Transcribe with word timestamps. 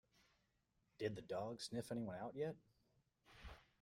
Did 0.97 1.15
the 1.15 1.21
dog 1.21 1.61
sniff 1.61 1.91
anyone 1.91 2.15
out 2.17 2.33
yet? 2.33 2.55